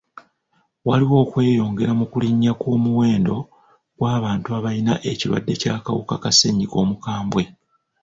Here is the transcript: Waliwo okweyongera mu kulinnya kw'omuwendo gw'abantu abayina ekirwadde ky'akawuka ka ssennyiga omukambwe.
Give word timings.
Waliwo 0.87 1.15
okweyongera 1.23 1.91
mu 1.99 2.05
kulinnya 2.11 2.51
kw'omuwendo 2.59 3.37
gw'abantu 3.97 4.47
abayina 4.57 4.93
ekirwadde 5.11 5.53
ky'akawuka 5.61 6.15
ka 6.23 6.31
ssennyiga 6.33 6.75
omukambwe. 6.83 7.43